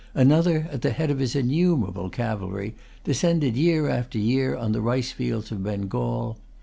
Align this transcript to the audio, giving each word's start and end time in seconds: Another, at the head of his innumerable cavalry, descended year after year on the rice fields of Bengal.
Another, 0.15 0.67
at 0.71 0.81
the 0.81 0.89
head 0.89 1.11
of 1.11 1.19
his 1.19 1.35
innumerable 1.35 2.09
cavalry, 2.09 2.73
descended 3.03 3.55
year 3.55 3.87
after 3.87 4.17
year 4.17 4.55
on 4.55 4.71
the 4.71 4.81
rice 4.81 5.11
fields 5.11 5.51
of 5.51 5.61
Bengal. 5.61 6.39